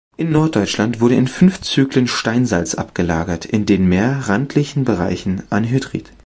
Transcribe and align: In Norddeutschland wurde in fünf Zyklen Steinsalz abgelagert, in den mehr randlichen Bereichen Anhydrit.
In 0.17 0.31
Norddeutschland 0.31 0.99
wurde 0.99 1.13
in 1.13 1.27
fünf 1.27 1.61
Zyklen 1.61 2.07
Steinsalz 2.07 2.73
abgelagert, 2.73 3.45
in 3.45 3.67
den 3.67 3.87
mehr 3.87 4.27
randlichen 4.29 4.83
Bereichen 4.83 5.43
Anhydrit. 5.51 6.09